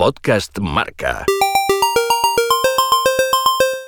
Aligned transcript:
Podcast 0.00 0.58
Marca. 0.60 1.26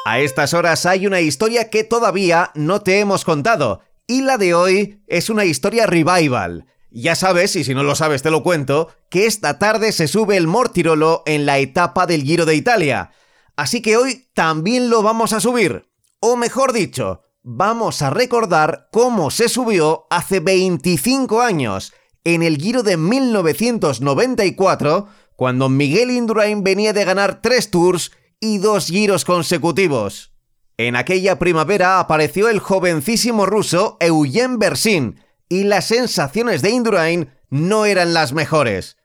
A 0.05 0.19
estas 0.19 0.53
horas 0.53 0.85
hay 0.85 1.07
una 1.07 1.23
historia 1.23 1.71
que 1.71 1.85
todavía 1.85 2.51
no 2.55 2.83
te 2.83 3.01
hemos 3.01 3.25
contado. 3.25 3.81
Y 4.07 4.21
la 4.21 4.37
de 4.37 4.53
hoy 4.53 5.03
es 5.07 5.31
una 5.31 5.47
historia 5.47 5.87
revival. 5.87 6.67
Ya 6.91 7.15
sabes, 7.15 7.57
y 7.57 7.65
si 7.65 7.73
no 7.73 7.83
lo 7.83 7.95
sabes 7.95 8.23
te 8.23 8.31
lo 8.31 8.43
cuento, 8.43 8.89
que 9.09 9.25
esta 9.25 9.59
tarde 9.59 9.91
se 9.93 10.07
sube 10.07 10.37
el 10.37 10.47
Mortirolo 10.47 11.23
en 11.25 11.47
la 11.47 11.57
etapa 11.57 12.05
del 12.05 12.25
Giro 12.25 12.45
de 12.45 12.57
Italia. 12.57 13.13
Así 13.57 13.81
que 13.81 13.97
hoy 13.97 14.29
también 14.35 14.91
lo 14.91 15.03
vamos 15.03 15.33
a 15.33 15.41
subir. 15.41 15.89
O 16.21 16.37
mejor 16.37 16.75
dicho, 16.75 17.23
vamos 17.43 18.03
a 18.03 18.11
recordar 18.11 18.91
cómo 18.93 19.31
se 19.31 19.49
subió 19.49 20.09
hace 20.11 20.41
25 20.41 21.41
años, 21.41 21.95
en 22.25 22.43
el 22.43 22.59
Giro 22.59 22.83
de 22.83 22.99
1994, 22.99 25.09
cuando 25.37 25.69
Miguel 25.69 26.11
Indurain 26.11 26.63
venía 26.63 26.93
de 26.93 27.05
ganar 27.05 27.43
tres 27.43 27.71
tours 27.71 28.13
y 28.41 28.59
dos 28.59 28.87
giros 28.87 29.25
consecutivos. 29.25 30.33
En 30.77 30.97
aquella 30.97 31.39
primavera 31.39 32.01
apareció 32.01 32.49
el 32.49 32.59
jovencísimo 32.59 33.47
ruso 33.47 33.97
Eugen 34.01 34.59
Bersin, 34.59 35.21
y 35.49 35.65
las 35.65 35.87
sensaciones 35.87 36.63
de 36.63 36.71
Indurain 36.71 37.31
no 37.51 37.85
eran 37.85 38.15
las 38.15 38.33
mejores. 38.33 38.97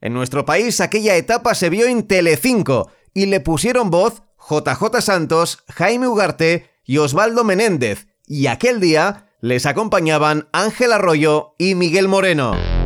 En 0.00 0.12
nuestro 0.12 0.44
país 0.44 0.80
aquella 0.80 1.16
etapa 1.16 1.54
se 1.54 1.70
vio 1.70 1.86
en 1.86 2.06
Telecinco 2.06 2.90
y 3.14 3.26
le 3.26 3.40
pusieron 3.40 3.90
voz 3.90 4.22
JJ 4.48 5.00
Santos, 5.00 5.64
Jaime 5.68 6.06
Ugarte 6.06 6.70
y 6.84 6.98
Osvaldo 6.98 7.42
Menéndez, 7.42 8.06
y 8.26 8.46
aquel 8.46 8.80
día 8.80 9.28
les 9.40 9.66
acompañaban 9.66 10.48
Ángel 10.52 10.92
Arroyo 10.92 11.54
y 11.58 11.74
Miguel 11.74 12.08
Moreno. 12.08 12.77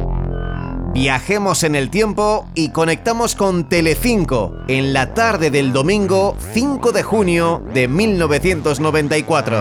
Viajemos 0.95 1.65
en 1.65 1.75
el 1.75 1.89
tiempo 1.89 2.47
y 2.55 2.69
conectamos 2.69 3.35
con 3.35 3.65
Telecinco 3.65 4.55
en 4.69 4.93
la 4.93 5.15
tarde 5.15 5.51
del 5.51 5.73
domingo 5.73 6.37
5 6.53 6.93
de 6.93 7.03
junio 7.03 7.63
de 7.73 7.89
1994. 7.89 9.57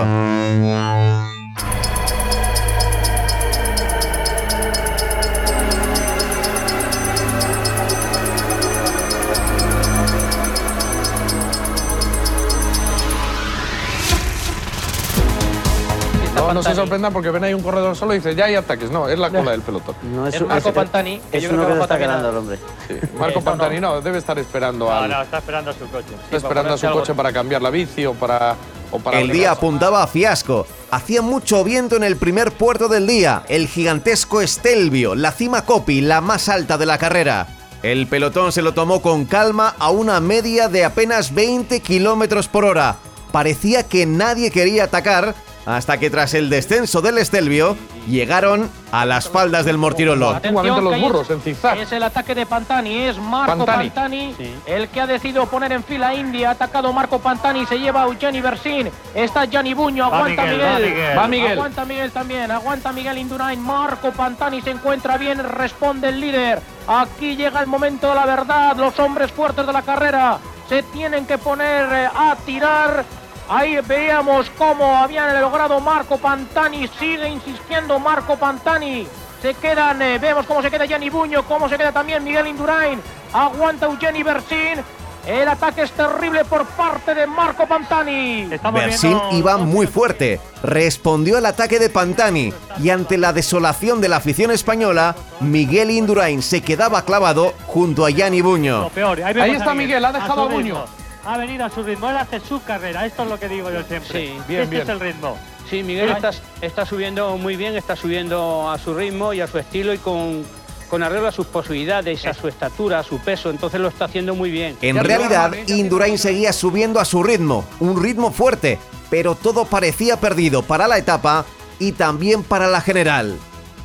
No, 16.47 16.53
no 16.55 16.63
se 16.63 16.75
sorprendan 16.75 17.13
porque 17.13 17.29
ven 17.29 17.43
ahí 17.43 17.53
un 17.53 17.61
corredor 17.61 17.95
solo 17.95 18.13
y 18.13 18.17
dice, 18.17 18.35
ya 18.35 18.45
hay 18.45 18.55
ataques. 18.55 18.89
No, 18.89 19.07
es 19.07 19.17
la 19.19 19.29
cola 19.29 19.51
del 19.51 19.61
pelotón. 19.61 19.95
No, 20.13 20.27
Es 20.27 20.41
Marco 20.41 20.73
Pantani, 20.73 21.19
que 21.31 21.37
Es 21.37 21.43
yo 21.43 21.49
uno 21.51 21.63
creo 21.63 21.75
que 21.75 21.81
está 21.83 21.97
ganando 21.97 22.29
el 22.29 22.37
hombre. 22.37 22.59
Sí. 22.87 22.95
Marco 23.17 23.39
Eh, 23.39 23.41
no, 23.43 23.51
Pantani 23.51 23.79
no. 23.79 23.95
no, 23.95 24.01
debe 24.01 24.17
estar 24.17 24.37
esperando 24.39 24.85
No, 24.85 24.91
al... 24.91 25.09
no, 25.09 25.21
está 25.21 25.37
esperando 25.37 25.71
a 25.71 25.73
su 25.73 25.87
coche. 25.89 26.15
Está 26.23 26.37
esperando 26.37 26.73
a 26.73 26.77
su 26.77 26.89
coche 26.89 27.13
para 27.13 27.31
cambiar 27.31 27.61
la 27.61 27.69
bici 27.69 28.05
o 28.05 28.13
para... 28.13 28.55
O 28.93 28.99
para 28.99 29.21
El 29.21 29.29
día 29.31 29.51
apuntaba 29.51 30.03
a 30.03 30.07
fiasco. 30.07 30.67
Hacía 30.89 31.21
mucho 31.21 31.63
viento 31.63 31.95
en 31.95 32.03
el 32.03 32.17
primer 32.17 32.51
puerto 32.51 32.89
del 32.89 33.07
día, 33.07 33.43
el 33.47 33.67
gigantesco 33.69 34.41
Estelvio, 34.41 35.15
la 35.15 35.31
cima 35.31 35.63
Copi, 35.63 36.01
la 36.01 36.19
más 36.19 36.49
alta 36.49 36.77
de 36.77 36.85
la 36.85 36.97
carrera. 36.97 37.47
El 37.83 38.05
pelotón 38.07 38.51
se 38.51 38.61
lo 38.61 38.73
tomó 38.73 39.01
con 39.01 39.25
calma 39.25 39.75
a 39.79 39.89
una 39.91 40.19
media 40.19 40.67
de 40.67 40.83
apenas 40.83 41.33
20 41.33 41.79
kilómetros 41.79 42.49
por 42.49 42.65
hora. 42.65 42.97
Parecía 43.31 43.83
que 43.83 44.05
nadie 44.05 44.51
quería 44.51 44.83
atacar 44.83 45.33
hasta 45.65 45.97
que 45.97 46.09
tras 46.09 46.33
el 46.33 46.49
descenso 46.49 47.01
del 47.01 47.17
Estelvio 47.17 47.77
llegaron 48.07 48.69
a 48.91 49.05
las 49.05 49.29
faldas 49.29 49.65
del 49.65 49.77
Mortirolo. 49.77 50.31
Antiguamente 50.31 50.81
los 50.81 50.99
burros 50.99 51.29
en 51.29 51.41
zigzag. 51.41 51.77
Es 51.77 51.91
el 51.91 52.03
ataque 52.03 52.33
de 52.35 52.45
Pantani, 52.45 52.97
es 52.97 53.17
Marco 53.17 53.65
Pantani. 53.65 53.89
Pantani, 53.89 54.35
el 54.65 54.89
que 54.89 55.01
ha 55.01 55.07
decidido 55.07 55.45
poner 55.45 55.71
en 55.71 55.83
fila 55.83 56.09
a 56.09 56.15
India. 56.15 56.49
Ha 56.49 56.51
atacado 56.53 56.91
Marco 56.91 57.19
Pantani, 57.19 57.65
se 57.65 57.79
lleva 57.79 58.03
a 58.03 58.05
Eugeni 58.05 58.41
Bersin. 58.41 58.89
Está 59.13 59.45
Gianni 59.45 59.73
Buño, 59.73 60.05
aguanta 60.05 60.43
Miguel, 60.43 60.57
Miguel. 60.57 60.73
va 60.73 60.77
Miguel. 60.77 61.17
Va 61.17 61.27
Miguel. 61.27 61.51
Aguanta 61.51 61.85
Miguel 61.85 62.11
también, 62.11 62.51
aguanta 62.51 62.91
Miguel 62.91 63.17
Indurain. 63.19 63.61
Marco 63.61 64.11
Pantani 64.11 64.61
se 64.61 64.71
encuentra 64.71 65.17
bien, 65.17 65.43
responde 65.43 66.09
el 66.09 66.19
líder. 66.19 66.61
Aquí 66.87 67.35
llega 67.35 67.59
el 67.61 67.67
momento 67.67 68.09
de 68.09 68.15
la 68.15 68.25
verdad. 68.25 68.75
Los 68.77 68.97
hombres 68.99 69.31
fuertes 69.31 69.65
de 69.65 69.73
la 69.73 69.83
carrera 69.83 70.39
se 70.67 70.83
tienen 70.83 71.25
que 71.25 71.37
poner 71.37 71.85
eh, 71.91 72.09
a 72.13 72.35
tirar. 72.45 73.05
Ahí 73.49 73.77
veíamos 73.85 74.49
cómo 74.57 74.95
habían 74.97 75.39
logrado 75.41 75.79
Marco 75.81 76.17
Pantani, 76.17 76.87
sigue 76.99 77.27
insistiendo 77.27 77.99
Marco 77.99 78.37
Pantani. 78.37 79.05
Se 79.41 79.53
quedan, 79.55 80.01
eh, 80.01 80.19
vemos 80.19 80.45
cómo 80.45 80.61
se 80.61 80.69
queda 80.69 80.85
Gianni 80.85 81.09
Buño, 81.09 81.43
cómo 81.43 81.67
se 81.67 81.77
queda 81.77 81.91
también 81.91 82.23
Miguel 82.23 82.47
Indurain. 82.47 82.99
Aguanta 83.33 83.87
Eugeni 83.87 84.23
Bersin. 84.23 84.83
El 85.25 85.47
ataque 85.47 85.83
es 85.83 85.91
terrible 85.91 86.43
por 86.45 86.65
parte 86.65 87.13
de 87.13 87.27
Marco 87.27 87.67
Pantani. 87.67 88.47
Estamos 88.51 88.81
Bersin 88.83 89.11
viendo- 89.11 89.37
iba 89.37 89.57
muy 89.57 89.85
fuerte, 89.85 90.39
respondió 90.63 91.37
al 91.37 91.45
ataque 91.45 91.77
de 91.77 91.89
Pantani 91.89 92.51
y 92.81 92.89
ante 92.89 93.17
la 93.19 93.31
desolación 93.31 94.01
de 94.01 94.09
la 94.09 94.17
afición 94.17 94.49
española, 94.51 95.15
Miguel 95.39 95.91
Indurain 95.91 96.41
se 96.41 96.61
quedaba 96.61 97.03
clavado 97.03 97.53
junto 97.67 98.05
a 98.05 98.09
Gianni 98.09 98.41
Buño. 98.41 98.89
peor. 98.89 99.21
Ahí, 99.23 99.51
está 99.51 99.73
Miguel, 99.75 100.03
ha 100.05 100.11
dejado 100.11 100.43
a 100.43 100.45
Buño. 100.47 100.85
Ha 101.25 101.37
venido 101.37 101.65
a 101.65 101.69
su 101.69 101.83
ritmo, 101.83 102.09
él 102.09 102.17
hace 102.17 102.39
su 102.39 102.63
carrera, 102.63 103.05
esto 103.05 103.23
es 103.23 103.29
lo 103.29 103.39
que 103.39 103.47
digo 103.47 103.69
yo 103.71 103.83
siempre. 103.83 104.11
Sí, 104.11 104.33
bien, 104.47 104.61
este 104.61 104.75
bien. 104.75 104.81
es 104.83 104.89
el 104.89 104.99
ritmo. 104.99 105.37
Sí, 105.69 105.83
Miguel 105.83 106.09
está, 106.09 106.31
está 106.61 106.85
subiendo 106.85 107.37
muy 107.37 107.55
bien, 107.55 107.75
está 107.75 107.95
subiendo 107.95 108.69
a 108.69 108.77
su 108.77 108.93
ritmo 108.93 109.33
y 109.33 109.41
a 109.41 109.47
su 109.47 109.57
estilo 109.59 109.93
y 109.93 109.99
con, 109.99 110.43
con 110.89 111.03
arreglo 111.03 111.27
a 111.27 111.31
sus 111.31 111.47
posibilidades, 111.47 112.25
a 112.25 112.33
su 112.33 112.49
estatura, 112.49 112.99
a 112.99 113.03
su 113.03 113.19
peso, 113.19 113.49
entonces 113.49 113.79
lo 113.79 113.87
está 113.87 114.05
haciendo 114.05 114.35
muy 114.35 114.51
bien. 114.51 114.77
En 114.81 114.97
realidad, 115.01 115.53
Indurain 115.67 116.17
seguía 116.17 116.51
subiendo 116.51 116.99
a 116.99 117.05
su 117.05 117.23
ritmo, 117.23 117.63
un 117.79 118.03
ritmo 118.03 118.31
fuerte, 118.31 118.77
pero 119.09 119.35
todo 119.35 119.63
parecía 119.63 120.17
perdido 120.17 120.63
para 120.63 120.89
la 120.89 120.97
etapa 120.97 121.45
y 121.79 121.93
también 121.93 122.43
para 122.43 122.67
la 122.67 122.81
general. 122.81 123.37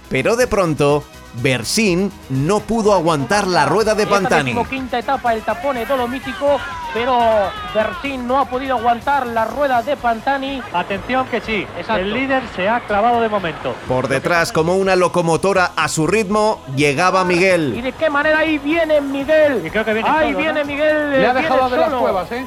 Pero 0.09 0.35
de 0.35 0.49
pronto, 0.49 1.05
Bersin 1.43 2.11
no 2.31 2.61
pudo 2.61 2.95
aguantar 2.95 3.47
la 3.47 3.67
rueda 3.67 3.95
de 3.95 4.07
Pantani. 4.07 4.53
Esta 4.53 4.65
quinta 4.69 4.99
etapa, 4.99 5.35
el 5.35 5.43
tapón 5.43 5.77
dolomítico, 5.87 6.59
pero 6.95 7.19
Bersin 7.75 8.27
no 8.27 8.39
ha 8.41 8.45
podido 8.47 8.77
aguantar 8.79 9.27
la 9.27 9.45
rueda 9.45 9.83
de 9.83 9.97
Pantani. 9.97 10.63
Atención 10.73 11.27
que 11.27 11.41
sí, 11.41 11.67
Exacto. 11.79 12.03
el 12.03 12.13
líder 12.13 12.43
se 12.55 12.69
ha 12.69 12.81
clavado 12.81 13.21
de 13.21 13.29
momento. 13.29 13.75
Por 13.87 14.09
detrás, 14.09 14.53
como 14.53 14.75
una 14.77 14.97
locomotora 14.97 15.73
a 15.77 15.89
su 15.89 16.07
ritmo, 16.07 16.61
llegaba 16.75 17.23
¿Y 17.23 17.27
Miguel. 17.27 17.83
de 17.83 17.93
qué 17.93 18.09
manera 18.11 18.39
ahí 18.39 18.59
viene 18.59 19.01
Miguel? 19.01 19.63
Y 19.67 19.71
creo 19.71 19.85
que 19.85 19.93
viene 19.93 20.09
Ahí 20.09 20.29
solo, 20.33 20.39
viene 20.39 20.61
¿no? 20.61 20.67
Miguel. 20.67 21.11
Le 21.11 21.27
ha 21.27 21.35
dejado 21.35 21.69
de 21.69 21.77
las 21.77 21.87
solo. 21.91 22.01
cuevas, 22.01 22.33
¿eh? 22.33 22.47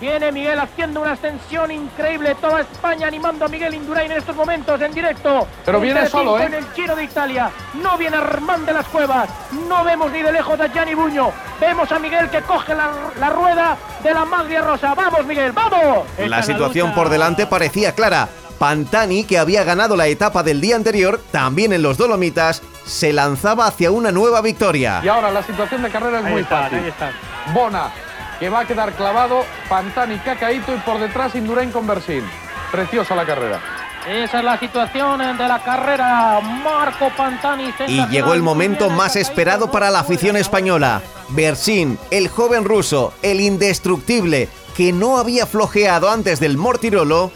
Viene 0.00 0.30
Miguel 0.30 0.58
haciendo 0.58 1.00
una 1.00 1.12
ascensión 1.12 1.70
increíble. 1.70 2.34
Toda 2.40 2.60
España 2.60 3.06
animando 3.06 3.46
a 3.46 3.48
Miguel 3.48 3.74
Indurain 3.74 4.10
en 4.12 4.18
estos 4.18 4.36
momentos 4.36 4.80
en 4.82 4.92
directo. 4.92 5.46
Pero 5.64 5.78
En 5.78 5.84
viene 5.84 6.06
solo, 6.06 6.38
¿eh? 6.38 6.44
En 6.44 6.54
el 6.54 6.64
Giro 6.72 6.94
de 6.94 7.04
Italia. 7.04 7.50
No 7.82 7.96
viene 7.96 8.16
Armand 8.18 8.66
de 8.66 8.74
las 8.74 8.86
Cuevas. 8.86 9.28
No 9.68 9.84
vemos 9.84 10.12
ni 10.12 10.22
de 10.22 10.32
lejos 10.32 10.60
a 10.60 10.66
Gianni 10.68 10.94
Buño. 10.94 11.30
Vemos 11.60 11.90
a 11.90 11.98
Miguel 11.98 12.28
que 12.28 12.42
coge 12.42 12.74
la, 12.74 12.90
la 13.18 13.30
rueda 13.30 13.76
de 14.02 14.12
la 14.12 14.24
maglia 14.26 14.60
rosa. 14.60 14.94
¡Vamos, 14.94 15.24
Miguel! 15.24 15.52
¡Vamos! 15.52 16.06
La 16.18 16.42
situación 16.42 16.92
por 16.94 17.08
delante 17.08 17.46
parecía 17.46 17.92
clara. 17.92 18.28
Pantani, 18.58 19.24
que 19.24 19.38
había 19.38 19.64
ganado 19.64 19.96
la 19.96 20.06
etapa 20.06 20.42
del 20.42 20.60
día 20.62 20.76
anterior, 20.76 21.20
también 21.30 21.72
en 21.74 21.82
los 21.82 21.98
Dolomitas, 21.98 22.62
se 22.86 23.12
lanzaba 23.12 23.66
hacia 23.66 23.90
una 23.90 24.12
nueva 24.12 24.40
victoria. 24.40 25.00
Y 25.04 25.08
ahora 25.08 25.30
la 25.30 25.42
situación 25.42 25.82
de 25.82 25.90
carrera 25.90 26.20
es 26.20 26.24
Ahí 26.24 26.32
muy 26.32 26.40
están, 26.42 26.62
fácil. 26.62 26.78
ahí 26.78 26.88
están. 26.88 27.12
Bona, 27.52 27.90
que 28.38 28.48
va 28.48 28.60
a 28.60 28.64
quedar 28.66 28.92
clavado, 28.92 29.44
Pantani, 29.68 30.18
Cacaíto 30.18 30.74
y 30.74 30.78
por 30.78 30.98
detrás 30.98 31.34
Indurain 31.34 31.70
con 31.70 31.86
Bersin. 31.86 32.24
Preciosa 32.70 33.14
la 33.14 33.24
carrera. 33.24 33.60
Esa 34.08 34.38
es 34.38 34.44
la 34.44 34.58
situación 34.58 35.18
de 35.18 35.48
la 35.48 35.58
carrera. 35.64 36.40
Marco 36.40 37.10
Pantani. 37.16 37.74
Y 37.88 38.06
llegó 38.06 38.34
el 38.34 38.42
momento 38.42 38.88
más 38.88 39.16
esperado 39.16 39.70
para 39.70 39.90
la 39.90 40.00
afición 40.00 40.36
española. 40.36 41.02
Bersin, 41.30 41.98
el 42.10 42.28
joven 42.28 42.64
ruso, 42.64 43.12
el 43.22 43.40
indestructible, 43.40 44.48
que 44.76 44.92
no 44.92 45.18
había 45.18 45.46
flojeado 45.46 46.08
antes 46.08 46.38
del 46.38 46.56
Mortirolo, 46.56 47.32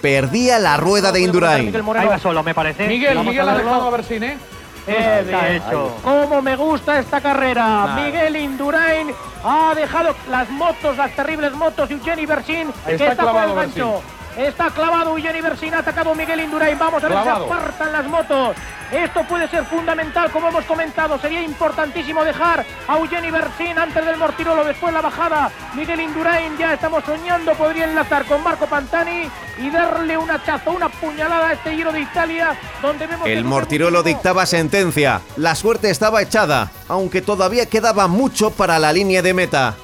perdía 0.00 0.58
la 0.60 0.76
rueda 0.76 1.10
de 1.10 1.20
Indurain. 1.20 1.74
Ahí 1.96 2.06
va 2.06 2.18
solo, 2.18 2.44
me 2.44 2.54
parece. 2.54 2.86
Miguel, 2.86 3.18
Miguel 3.20 3.48
ha 3.48 3.56
dejado 3.56 3.88
a 3.88 3.90
Bersin, 3.90 4.22
¿eh? 4.22 4.38
Eh, 4.86 5.24
bien. 5.26 5.62
hecho. 5.62 5.96
Cómo 6.02 6.42
me 6.42 6.56
gusta 6.56 6.98
esta 6.98 7.20
carrera. 7.20 7.96
Miguel 7.96 8.36
Indurain 8.36 9.10
ha 9.42 9.74
dejado 9.74 10.14
las 10.28 10.48
motos, 10.50 10.96
las 10.96 11.14
terribles 11.14 11.52
motos. 11.52 11.90
Eugeni 11.90 12.26
Bersin, 12.26 12.72
que 12.86 12.94
Está 12.94 13.32
por 13.32 13.42
el 13.42 13.54
gancho. 13.54 14.02
Está 14.36 14.70
clavado 14.70 15.16
Eugeni 15.16 15.40
Bersin, 15.40 15.74
ha 15.74 15.78
atacado 15.78 16.14
Miguel 16.14 16.40
Indurain. 16.40 16.78
Vamos 16.78 17.02
a 17.04 17.08
ver 17.08 17.18
Clavado. 17.22 17.46
si 17.46 17.52
apartan 17.52 17.92
las 17.92 18.06
motos. 18.06 18.56
Esto 18.90 19.24
puede 19.24 19.48
ser 19.48 19.64
fundamental, 19.64 20.30
como 20.30 20.48
hemos 20.48 20.64
comentado. 20.64 21.18
Sería 21.18 21.42
importantísimo 21.42 22.24
dejar 22.24 22.64
a 22.88 22.98
Eugeni 22.98 23.30
Bersin 23.30 23.78
antes 23.78 24.04
del 24.04 24.16
Mortirolo. 24.16 24.64
Después 24.64 24.92
la 24.92 25.00
bajada. 25.00 25.50
Miguel 25.74 26.00
Indurain, 26.00 26.56
ya 26.58 26.74
estamos 26.74 27.04
soñando, 27.04 27.54
podría 27.54 27.84
enlazar 27.84 28.24
con 28.24 28.42
Marco 28.42 28.66
Pantani 28.66 29.28
y 29.58 29.70
darle 29.70 30.18
un 30.18 30.30
hachazo, 30.30 30.72
una 30.72 30.88
puñalada 30.88 31.48
a 31.48 31.52
este 31.52 31.74
Giro 31.74 31.92
de 31.92 32.00
Italia, 32.00 32.58
donde 32.82 33.06
vemos 33.06 33.28
El 33.28 33.44
Mortirolo 33.44 34.02
dictaba 34.02 34.46
sentencia. 34.46 35.20
La 35.36 35.54
suerte 35.54 35.90
estaba 35.90 36.22
echada, 36.22 36.70
aunque 36.88 37.22
todavía 37.22 37.66
quedaba 37.66 38.08
mucho 38.08 38.50
para 38.50 38.78
la 38.78 38.92
línea 38.92 39.22
de 39.22 39.34
meta. 39.34 39.76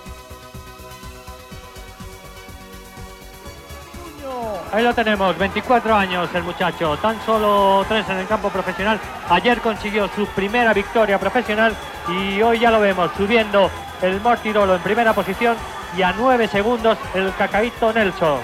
Ahí 4.72 4.84
lo 4.84 4.94
tenemos, 4.94 5.36
24 5.36 5.94
años 5.94 6.28
el 6.32 6.44
muchacho, 6.44 6.96
tan 6.98 7.20
solo 7.26 7.84
tres 7.88 8.08
en 8.08 8.18
el 8.18 8.26
campo 8.28 8.50
profesional. 8.50 9.00
Ayer 9.28 9.60
consiguió 9.60 10.08
su 10.14 10.26
primera 10.28 10.72
victoria 10.72 11.18
profesional 11.18 11.74
y 12.08 12.40
hoy 12.40 12.60
ya 12.60 12.70
lo 12.70 12.78
vemos 12.78 13.10
subiendo 13.16 13.68
el 14.00 14.20
Mortirolo 14.20 14.76
en 14.76 14.80
primera 14.82 15.12
posición 15.12 15.56
y 15.96 16.02
a 16.02 16.12
9 16.12 16.46
segundos 16.46 16.96
el 17.14 17.34
Cacaíto 17.34 17.92
Nelson. 17.92 18.38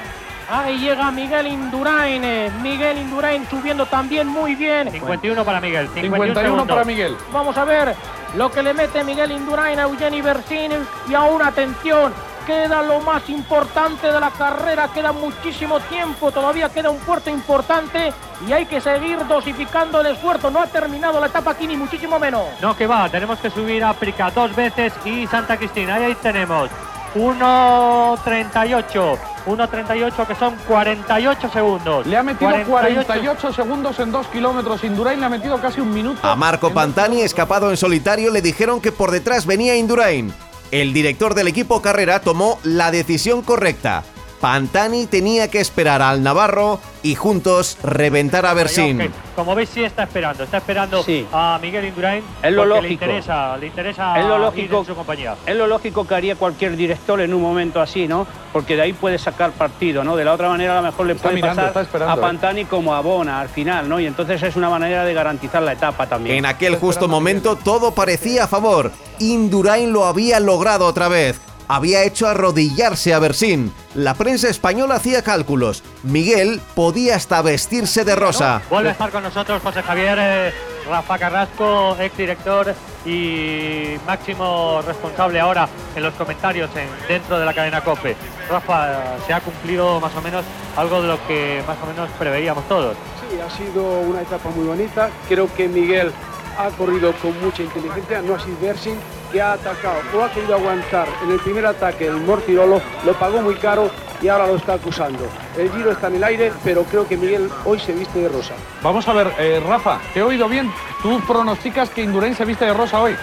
Ahí 0.50 0.78
llega 0.78 1.10
Miguel 1.12 1.46
Indurain. 1.46 2.22
eh, 2.24 2.50
Miguel 2.60 2.98
Indurain 2.98 3.48
subiendo 3.48 3.86
también 3.86 4.26
muy 4.26 4.54
bien. 4.56 4.90
51 4.90 5.44
para 5.44 5.60
Miguel, 5.60 5.86
51, 5.88 6.16
51 6.16 6.42
segundos. 6.42 6.68
para 6.68 6.84
Miguel. 6.84 7.16
Vamos 7.32 7.56
a 7.56 7.64
ver 7.64 7.94
lo 8.36 8.50
que 8.50 8.62
le 8.62 8.74
mete 8.74 9.02
Miguel 9.04 9.32
Indurain 9.32 9.78
a 9.78 9.82
Eugeni 9.82 10.22
Bersin. 10.22 10.72
Y 11.08 11.14
aún 11.14 11.42
atención, 11.42 12.12
queda 12.46 12.82
lo 12.82 13.00
más 13.00 13.28
importante 13.28 14.10
de 14.10 14.20
la 14.20 14.30
carrera. 14.30 14.88
Queda 14.94 15.12
muchísimo 15.12 15.80
tiempo, 15.80 16.30
todavía 16.30 16.68
queda 16.68 16.90
un 16.90 16.98
puerto 16.98 17.28
importante 17.28 18.12
y 18.46 18.52
hay 18.52 18.66
que 18.66 18.80
seguir 18.80 19.26
dosificando 19.26 20.00
el 20.00 20.06
esfuerzo. 20.06 20.50
No 20.50 20.60
ha 20.60 20.66
terminado 20.66 21.20
la 21.20 21.26
etapa 21.26 21.50
aquí 21.50 21.66
ni 21.66 21.76
muchísimo 21.76 22.18
menos. 22.18 22.44
No, 22.62 22.76
que 22.76 22.86
va, 22.86 23.08
tenemos 23.08 23.38
que 23.40 23.50
subir 23.50 23.82
África 23.84 24.30
dos 24.30 24.54
veces 24.54 24.92
y 25.04 25.26
Santa 25.26 25.56
Cristina. 25.56 25.96
Ahí, 25.96 26.04
ahí 26.04 26.16
tenemos 26.22 26.70
1.38, 27.16 29.18
1.38 29.46 30.26
que 30.26 30.34
son 30.34 30.54
48 30.68 31.50
segundos. 31.50 32.06
Le 32.06 32.16
ha 32.16 32.22
metido 32.22 32.52
48 32.66 33.52
segundos 33.52 33.98
en 33.98 34.12
dos 34.12 34.26
kilómetros. 34.28 34.84
Indurain 34.84 35.18
le 35.18 35.26
ha 35.26 35.30
metido 35.30 35.60
casi 35.60 35.80
un 35.80 35.92
minuto. 35.92 36.26
A 36.26 36.36
Marco 36.36 36.72
Pantani, 36.72 37.22
escapado 37.22 37.70
en 37.70 37.76
solitario, 37.76 38.30
le 38.30 38.42
dijeron 38.42 38.80
que 38.80 38.92
por 38.92 39.10
detrás 39.10 39.46
venía 39.46 39.76
Indurain. 39.76 40.32
El 40.70 40.92
director 40.92 41.34
del 41.34 41.48
equipo 41.48 41.80
Carrera 41.80 42.20
tomó 42.20 42.58
la 42.64 42.90
decisión 42.90 43.42
correcta. 43.42 44.04
Pantani 44.40 45.06
tenía 45.06 45.48
que 45.48 45.60
esperar 45.60 46.02
al 46.02 46.22
Navarro 46.22 46.78
y 47.02 47.14
juntos 47.14 47.78
reventar 47.82 48.46
a 48.46 48.54
Bersin. 48.54 49.00
Ok, 49.00 49.10
Como 49.36 49.54
veis, 49.54 49.68
sí 49.68 49.84
está 49.84 50.04
esperando, 50.04 50.44
está 50.44 50.56
esperando 50.58 51.02
Sí. 51.02 51.26
a 51.32 51.58
Miguel 51.60 51.84
Indurain. 51.86 52.22
Es 52.42 52.52
lo 52.52 52.64
lógico. 52.64 52.86
Le 52.86 52.92
interesa, 52.94 53.56
le 53.56 53.66
interesa 53.66 54.18
Es 54.18 54.24
lo 54.26 54.36
ir 54.36 54.40
lógico. 54.40 54.78
en 54.80 54.84
su 54.86 54.94
compañía. 54.94 55.34
Es 55.46 55.54
lo 55.56 55.66
lógico 55.66 56.06
que 56.06 56.14
haría 56.14 56.36
cualquier 56.36 56.74
director 56.76 57.20
en 57.20 57.32
un 57.34 57.42
momento 57.42 57.80
así, 57.80 58.08
¿no? 58.08 58.26
Porque 58.52 58.76
de 58.76 58.82
ahí 58.82 58.92
puede 58.92 59.18
sacar 59.18 59.52
partido, 59.52 60.02
¿no? 60.04 60.16
De 60.16 60.24
la 60.24 60.32
otra 60.32 60.48
manera 60.48 60.78
a 60.78 60.80
lo 60.82 60.88
mejor 60.88 61.06
le 61.06 61.12
Está 61.12 61.24
puede 61.24 61.34
mirando, 61.36 61.62
pasar 61.72 62.02
a 62.08 62.14
¿eh? 62.14 62.18
Pantani 62.20 62.64
como 62.64 62.94
a 62.94 63.00
Bona 63.00 63.40
al 63.40 63.48
final, 63.48 63.88
¿no? 63.88 64.00
Y 64.00 64.06
entonces 64.06 64.42
es 64.42 64.56
una 64.56 64.70
manera 64.70 65.04
de 65.04 65.12
garantizar 65.14 65.62
la 65.62 65.72
etapa 65.72 66.06
también. 66.06 66.36
En 66.38 66.46
aquel 66.46 66.76
justo 66.76 67.06
momento 67.06 67.56
todo 67.56 67.92
parecía 67.94 68.44
a 68.44 68.48
favor. 68.48 68.90
Indurain 69.18 69.92
lo 69.92 70.06
había 70.06 70.40
logrado 70.40 70.86
otra 70.86 71.08
vez. 71.08 71.40
Había 71.68 72.04
hecho 72.04 72.28
arrodillarse 72.28 73.12
a 73.12 73.18
Bersin. 73.18 73.72
La 73.94 74.14
prensa 74.14 74.48
española 74.48 74.96
hacía 74.96 75.22
cálculos. 75.22 75.82
Miguel 76.04 76.60
podía 76.74 77.16
hasta 77.16 77.42
vestirse 77.42 78.04
de 78.04 78.14
rosa. 78.14 78.62
Vuelve 78.70 78.90
a 78.90 78.92
estar 78.92 79.10
con 79.10 79.22
nosotros 79.22 79.60
José 79.62 79.82
Javier 79.82 80.18
eh, 80.20 80.52
Rafa 80.88 81.18
Carrasco, 81.18 81.96
exdirector 81.98 82.72
y 83.04 83.96
máximo 84.06 84.80
responsable 84.86 85.40
ahora 85.40 85.68
en 85.96 86.02
los 86.02 86.14
comentarios 86.14 86.70
en- 86.76 86.88
dentro 87.08 87.38
de 87.38 87.44
la 87.44 87.52
cadena 87.54 87.82
COPE. 87.82 88.16
Rafa, 88.48 89.16
se 89.26 89.32
ha 89.32 89.40
cumplido 89.40 89.98
más 90.00 90.14
o 90.14 90.22
menos 90.22 90.44
algo 90.76 91.02
de 91.02 91.08
lo 91.08 91.26
que 91.26 91.62
más 91.66 91.76
o 91.82 91.86
menos 91.86 92.08
preveíamos 92.18 92.68
todos. 92.68 92.96
Sí, 93.28 93.38
ha 93.40 93.50
sido 93.50 93.82
una 94.00 94.22
etapa 94.22 94.50
muy 94.50 94.66
bonita. 94.66 95.10
Creo 95.28 95.52
que 95.52 95.66
Miguel 95.68 96.12
ha 96.58 96.68
corrido 96.70 97.12
con 97.14 97.38
mucha 97.42 97.62
inteligencia, 97.62 98.22
no 98.22 98.34
ha 98.36 98.40
sido 98.40 98.56
Bersin, 98.62 98.96
que 99.36 99.42
ha 99.42 99.52
atacado 99.52 99.98
o 100.14 100.22
ha 100.22 100.32
querido 100.32 100.54
aguantar 100.54 101.06
en 101.22 101.30
el 101.30 101.38
primer 101.40 101.66
ataque 101.66 102.06
el 102.06 102.16
Mortirolo, 102.22 102.80
lo 103.04 103.12
pagó 103.18 103.42
muy 103.42 103.54
caro 103.56 103.90
y 104.22 104.28
ahora 104.28 104.46
lo 104.46 104.56
está 104.56 104.72
acusando. 104.72 105.28
El 105.58 105.70
giro 105.72 105.92
está 105.92 106.06
en 106.06 106.14
el 106.14 106.24
aire, 106.24 106.52
pero 106.64 106.84
creo 106.84 107.06
que 107.06 107.18
Miguel 107.18 107.50
hoy 107.66 107.78
se 107.78 107.92
viste 107.92 108.18
de 108.18 108.30
rosa. 108.30 108.54
Vamos 108.82 109.06
a 109.06 109.12
ver, 109.12 109.30
eh, 109.38 109.62
Rafa, 109.68 110.00
te 110.14 110.20
he 110.20 110.22
oído 110.22 110.48
bien. 110.48 110.72
Tú 111.02 111.20
pronosticas 111.26 111.90
que 111.90 112.02
Indurain 112.02 112.34
se 112.34 112.46
viste 112.46 112.64
de 112.64 112.72
rosa 112.72 112.98
hoy. 112.98 113.14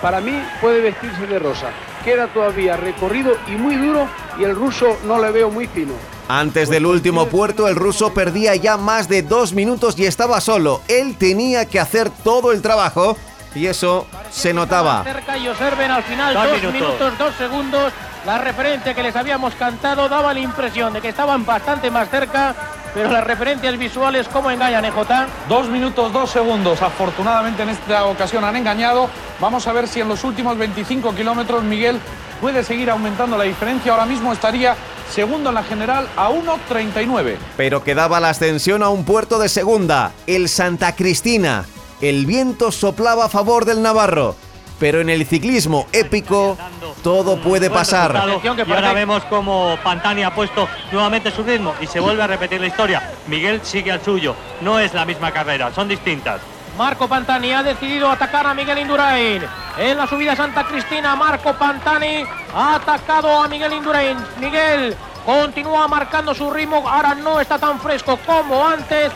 Para 0.00 0.22
mí 0.22 0.32
puede 0.62 0.80
vestirse 0.80 1.26
de 1.26 1.38
rosa. 1.38 1.68
Queda 2.02 2.28
todavía 2.28 2.78
recorrido 2.78 3.34
y 3.46 3.50
muy 3.50 3.76
duro 3.76 4.08
y 4.38 4.44
el 4.44 4.56
ruso 4.56 4.96
no 5.04 5.20
le 5.20 5.32
veo 5.32 5.50
muy 5.50 5.66
fino. 5.66 5.92
Antes 6.28 6.70
del 6.70 6.86
último 6.86 7.26
puerto, 7.26 7.68
el 7.68 7.76
ruso 7.76 8.14
perdía 8.14 8.56
ya 8.56 8.78
más 8.78 9.06
de 9.06 9.20
dos 9.20 9.52
minutos 9.52 9.98
y 9.98 10.06
estaba 10.06 10.40
solo. 10.40 10.80
Él 10.88 11.18
tenía 11.18 11.66
que 11.66 11.78
hacer 11.78 12.08
todo 12.08 12.52
el 12.52 12.62
trabajo 12.62 13.18
y 13.54 13.66
eso 13.66 14.06
se 14.30 14.52
notaba. 14.54 15.02
Cerca 15.04 15.36
y 15.36 15.48
observen 15.48 15.90
al 15.90 16.02
final 16.02 16.34
Dos 16.34 16.44
dos, 16.44 16.52
minutos. 16.62 16.72
minutos. 16.74 17.18
dos 17.18 17.34
segundos. 17.36 17.92
La 18.26 18.38
referencia 18.38 18.94
que 18.94 19.02
les 19.02 19.16
habíamos 19.16 19.54
cantado 19.54 20.08
daba 20.08 20.32
la 20.32 20.40
impresión 20.40 20.92
de 20.92 21.00
que 21.00 21.08
estaban 21.08 21.44
bastante 21.44 21.90
más 21.90 22.08
cerca, 22.08 22.54
pero 22.94 23.10
las 23.10 23.24
referencias 23.24 23.76
visuales 23.76 24.28
cómo 24.28 24.48
engañan, 24.50 24.84
¿eh, 24.84 24.92
Jota? 24.92 25.26
Dos 25.48 25.68
minutos, 25.68 26.12
dos 26.12 26.30
segundos. 26.30 26.80
Afortunadamente 26.82 27.64
en 27.64 27.70
esta 27.70 28.04
ocasión 28.04 28.44
han 28.44 28.54
engañado. 28.54 29.10
Vamos 29.40 29.66
a 29.66 29.72
ver 29.72 29.88
si 29.88 30.00
en 30.00 30.08
los 30.08 30.22
últimos 30.22 30.56
25 30.56 31.14
kilómetros 31.16 31.64
Miguel 31.64 31.98
puede 32.40 32.62
seguir 32.62 32.90
aumentando 32.90 33.36
la 33.36 33.44
diferencia. 33.44 33.90
Ahora 33.90 34.06
mismo 34.06 34.32
estaría 34.32 34.76
segundo 35.10 35.48
en 35.48 35.56
la 35.56 35.64
general 35.64 36.06
a 36.16 36.30
1.39. 36.30 37.36
Pero 37.56 37.82
quedaba 37.82 38.20
la 38.20 38.30
ascensión 38.30 38.84
a 38.84 38.88
un 38.88 39.04
puerto 39.04 39.40
de 39.40 39.48
segunda, 39.48 40.12
el 40.28 40.48
Santa 40.48 40.94
Cristina. 40.94 41.64
El 42.02 42.26
viento 42.26 42.72
soplaba 42.72 43.26
a 43.26 43.28
favor 43.28 43.64
del 43.64 43.80
Navarro. 43.80 44.34
Pero 44.80 45.00
en 45.00 45.08
el 45.08 45.24
ciclismo 45.24 45.86
épico 45.92 46.58
todo 47.04 47.40
puede 47.40 47.70
pasar. 47.70 48.20
y 48.42 48.72
ahora 48.72 48.92
vemos 48.92 49.22
como 49.26 49.78
Pantani 49.84 50.24
ha 50.24 50.34
puesto 50.34 50.68
nuevamente 50.90 51.30
su 51.30 51.44
ritmo 51.44 51.72
y 51.80 51.86
se 51.86 52.00
vuelve 52.00 52.24
a 52.24 52.26
repetir 52.26 52.60
la 52.60 52.66
historia. 52.66 53.12
Miguel 53.28 53.60
sigue 53.62 53.92
al 53.92 54.02
suyo. 54.02 54.34
No 54.60 54.80
es 54.80 54.92
la 54.92 55.04
misma 55.04 55.30
carrera, 55.30 55.72
son 55.72 55.86
distintas. 55.86 56.40
Marco 56.76 57.06
Pantani 57.06 57.52
ha 57.52 57.62
decidido 57.62 58.10
atacar 58.10 58.48
a 58.48 58.54
Miguel 58.54 58.78
Indurain. 58.78 59.44
En 59.78 59.96
la 59.96 60.08
subida 60.08 60.32
a 60.32 60.36
Santa 60.36 60.64
Cristina, 60.64 61.14
Marco 61.14 61.54
Pantani 61.54 62.24
ha 62.52 62.74
atacado 62.74 63.40
a 63.40 63.46
Miguel 63.46 63.74
Indurain. 63.74 64.16
Miguel 64.40 64.96
continúa 65.24 65.86
marcando 65.86 66.34
su 66.34 66.50
ritmo, 66.50 66.82
ahora 66.88 67.14
no 67.14 67.38
está 67.38 67.60
tan 67.60 67.78
fresco 67.78 68.18
como 68.26 68.66
antes. 68.66 69.12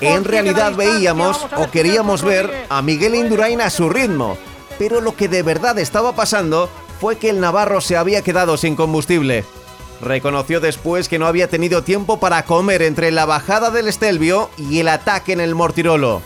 En 0.00 0.24
realidad 0.24 0.74
veíamos 0.74 1.46
o 1.56 1.70
queríamos 1.70 2.22
ver 2.22 2.66
a 2.68 2.82
Miguel 2.82 3.14
Indurain 3.14 3.60
a 3.60 3.70
su 3.70 3.88
ritmo. 3.88 4.38
Pero 4.78 5.00
lo 5.00 5.16
que 5.16 5.28
de 5.28 5.42
verdad 5.42 5.78
estaba 5.78 6.14
pasando 6.14 6.68
fue 7.00 7.16
que 7.16 7.30
el 7.30 7.40
Navarro 7.40 7.80
se 7.80 7.96
había 7.96 8.22
quedado 8.22 8.56
sin 8.56 8.76
combustible. 8.76 9.44
Reconoció 10.00 10.60
después 10.60 11.08
que 11.08 11.18
no 11.18 11.26
había 11.26 11.48
tenido 11.48 11.82
tiempo 11.82 12.20
para 12.20 12.44
comer 12.44 12.82
entre 12.82 13.10
la 13.10 13.24
bajada 13.24 13.70
del 13.70 13.88
Estelvio 13.88 14.50
y 14.58 14.80
el 14.80 14.88
ataque 14.88 15.32
en 15.32 15.40
el 15.40 15.54
Mortirolo. 15.54 16.22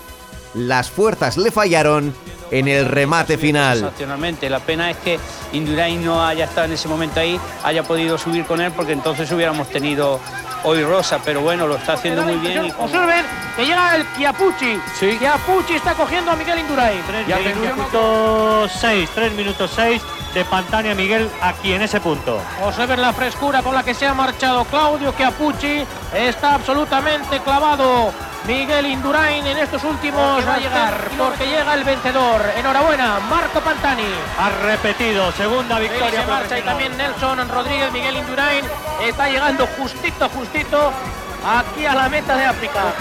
Las 0.55 0.91
fuerzas 0.91 1.37
le 1.37 1.53
fallaron 1.53 2.13
en 2.51 2.69
el 2.69 2.87
remate 2.87 3.39
final. 3.39 3.79
Sensacionalmente. 3.79 4.49
La 4.51 4.61
pena 4.61 4.91
es 4.91 4.97
que 4.99 5.19
Indurain 5.53 6.05
no 6.05 6.25
haya 6.25 6.45
estado 6.45 6.67
en 6.67 6.73
ese 6.73 6.89
momento 6.89 7.21
ahí, 7.21 7.39
haya 7.65 7.83
podido 7.83 8.19
subir 8.19 8.45
con 8.45 8.61
él, 8.61 8.73
porque 8.73 8.93
entonces 8.93 9.31
hubiéramos 9.33 9.69
tenido 9.69 10.21
hoy 10.65 10.83
Rosa. 10.85 11.21
Pero 11.25 11.41
bueno, 11.41 11.67
lo 11.67 11.77
está 11.77 11.95
haciendo 11.95 12.23
muy 12.23 12.37
bien. 12.37 12.67
Y 12.67 12.71
con- 12.73 12.87
Observen 12.87 13.25
que 13.57 13.65
llega 13.67 13.97
el 13.97 14.07
Chiapucci. 14.17 14.81
Sí. 14.99 15.17
Chiapucci 15.19 15.75
está 15.75 15.95
cogiendo 15.95 16.31
a 16.33 16.37
Miguel 16.37 16.59
Indurain. 16.59 17.01
3 17.07 17.29
Y 17.29 17.33
atención, 17.33 17.77
minutos 17.77 18.73
6, 18.81 19.11
3 19.15 19.33
minutos 19.33 19.71
6 19.75 20.03
de 20.35 20.45
Pantani 20.45 20.91
a 20.91 20.95
Miguel 20.95 21.29
aquí 21.41 21.73
en 21.73 21.83
ese 21.83 22.01
punto. 22.01 22.39
Observen 22.63 23.01
la 23.01 23.13
frescura 23.13 23.63
con 23.63 23.75
la 23.75 23.83
que 23.83 23.95
se 23.95 24.07
ha 24.07 24.15
marchado 24.15 24.65
Claudio 24.65 25.13
Chiapucci. 25.17 25.85
Está 26.15 26.55
absolutamente 26.55 27.41
clavado. 27.41 28.13
Miguel 28.47 28.87
Indurain 28.87 29.47
en 29.47 29.59
estos 29.59 29.85
últimos 29.85 30.47
va 30.47 30.55
a 30.55 30.59
llegar 30.59 31.11
porque 31.17 31.47
llega 31.47 31.75
el 31.75 31.85
vencedor. 31.85 32.43
Enhorabuena, 32.57 33.21
Marco 33.29 33.61
Pantani. 33.61 34.09
Ha 34.39 34.49
repetido, 34.67 35.31
segunda 35.33 35.79
victoria 35.79 36.23
se 36.23 36.27
marcha 36.27 36.59
y 36.59 36.63
también 36.63 36.97
Nelson 36.97 37.49
Rodríguez, 37.49 37.93
Miguel 37.93 38.17
Indurain 38.17 38.65
está 39.03 39.29
llegando 39.29 39.67
justito, 39.79 40.29
justito 40.31 40.93
aquí 41.47 41.87
a 41.87 41.95
la 41.95 42.09
meta 42.09 42.37
de 42.37 42.45
África. 42.45 42.93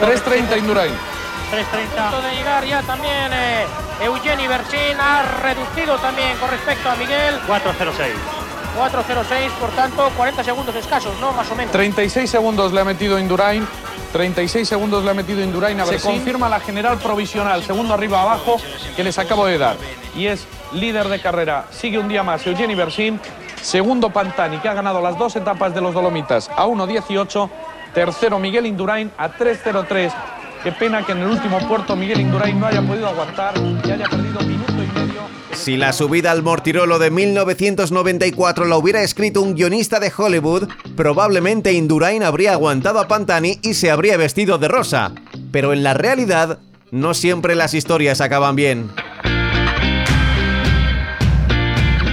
3.30 0.00 0.58
Indurain. 0.58 0.92
3.30. 0.92 2.10
punto 2.10 2.22
de 2.22 2.34
llegar 2.34 2.64
ya 2.64 2.82
también 2.82 3.30
eh, 3.32 3.66
Eugeni 4.00 4.46
Bersin 4.48 4.98
ha 4.98 5.22
reducido 5.42 5.98
también 5.98 6.36
con 6.38 6.50
respecto 6.50 6.90
a 6.90 6.96
Miguel 6.96 7.38
4.06. 7.46 8.33
4.06, 8.74 9.50
por 9.60 9.70
tanto, 9.70 10.10
40 10.16 10.44
segundos 10.44 10.74
escasos, 10.74 11.18
¿no? 11.20 11.32
Más 11.32 11.50
o 11.50 11.54
menos. 11.54 11.72
36 11.72 12.28
segundos 12.28 12.72
le 12.72 12.80
ha 12.80 12.84
metido 12.84 13.18
Indurain. 13.18 13.66
36 14.12 14.68
segundos 14.68 15.04
le 15.04 15.10
ha 15.10 15.14
metido 15.14 15.42
Indurain 15.42 15.80
a 15.80 15.86
Se 15.86 15.98
confirma 15.98 16.48
la 16.48 16.60
general 16.60 16.98
provisional, 16.98 17.62
segundo 17.62 17.94
arriba 17.94 18.22
abajo, 18.22 18.58
que 18.94 19.02
les 19.02 19.18
acabo 19.18 19.46
de 19.46 19.58
dar. 19.58 19.76
Y 20.16 20.26
es 20.26 20.46
líder 20.72 21.08
de 21.08 21.20
carrera. 21.20 21.66
Sigue 21.70 21.98
un 21.98 22.08
día 22.08 22.22
más 22.22 22.46
Eugeni 22.46 22.74
Bersin. 22.74 23.20
Segundo 23.60 24.10
Pantani, 24.10 24.58
que 24.58 24.68
ha 24.68 24.74
ganado 24.74 25.00
las 25.00 25.18
dos 25.18 25.34
etapas 25.36 25.74
de 25.74 25.80
los 25.80 25.94
Dolomitas 25.94 26.50
a 26.50 26.66
1.18. 26.66 27.50
Tercero 27.94 28.38
Miguel 28.38 28.66
Indurain 28.66 29.10
a 29.16 29.30
3.03. 29.30 30.12
Qué 30.62 30.72
pena 30.72 31.04
que 31.04 31.12
en 31.12 31.18
el 31.18 31.28
último 31.28 31.58
puerto 31.66 31.96
Miguel 31.96 32.20
Indurain 32.20 32.58
no 32.58 32.66
haya 32.66 32.82
podido 32.82 33.08
aguantar 33.08 33.54
y 33.84 33.90
haya 33.90 34.06
perdido 34.08 34.40
minuto 34.40 34.42
y 34.42 34.56
medio. 34.56 34.63
Si 35.52 35.76
la 35.76 35.92
subida 35.92 36.30
al 36.30 36.42
Mortirolo 36.42 36.98
de 36.98 37.10
1994 37.10 38.64
la 38.64 38.76
hubiera 38.76 39.02
escrito 39.02 39.40
un 39.42 39.54
guionista 39.54 40.00
de 40.00 40.12
Hollywood, 40.16 40.68
probablemente 40.96 41.72
Indurain 41.72 42.22
habría 42.22 42.52
aguantado 42.52 42.98
a 42.98 43.08
Pantani 43.08 43.58
y 43.62 43.74
se 43.74 43.90
habría 43.90 44.16
vestido 44.16 44.58
de 44.58 44.68
rosa. 44.68 45.12
Pero 45.52 45.72
en 45.72 45.82
la 45.82 45.94
realidad, 45.94 46.58
no 46.90 47.14
siempre 47.14 47.54
las 47.54 47.74
historias 47.74 48.20
acaban 48.20 48.56
bien. 48.56 48.90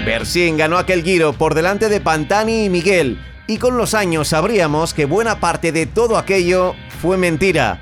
Bersin 0.05 0.57
ganó 0.57 0.77
aquel 0.77 1.03
giro 1.03 1.33
por 1.33 1.53
delante 1.53 1.87
de 1.87 2.01
Pantani 2.01 2.65
y 2.65 2.69
Miguel, 2.69 3.19
y 3.47 3.57
con 3.57 3.77
los 3.77 3.93
años 3.93 4.29
sabríamos 4.29 4.93
que 4.93 5.05
buena 5.05 5.39
parte 5.39 5.71
de 5.71 5.85
todo 5.85 6.17
aquello 6.17 6.73
fue 7.01 7.17
mentira. 7.17 7.81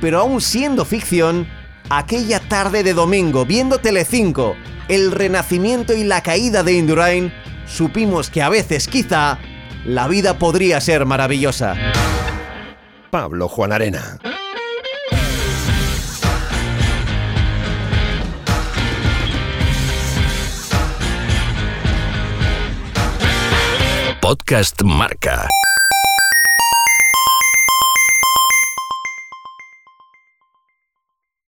Pero 0.00 0.20
aún 0.20 0.40
siendo 0.40 0.84
ficción, 0.84 1.46
aquella 1.98 2.40
tarde 2.40 2.82
de 2.82 2.94
domingo, 2.94 3.44
viendo 3.44 3.78
Telecinco, 3.78 4.56
el 4.88 5.12
renacimiento 5.12 5.92
y 5.92 6.04
la 6.04 6.22
caída 6.22 6.62
de 6.62 6.72
Indurain, 6.74 7.32
supimos 7.66 8.30
que 8.30 8.42
a 8.42 8.48
veces 8.48 8.88
quizá 8.88 9.38
la 9.84 10.08
vida 10.08 10.38
podría 10.38 10.80
ser 10.80 11.04
maravillosa. 11.04 11.76
Pablo 13.10 13.48
Juan 13.48 13.72
Arena. 13.72 14.18
Podcast 24.20 24.82
Marca. 24.82 25.48